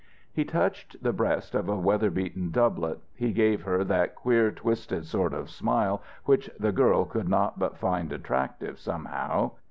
[0.33, 2.97] He touched the breast of a weather beaten doublet.
[3.13, 7.77] He gave her that queer twisted sort of smile which the girl could not but
[7.77, 9.51] find attractive, somehow.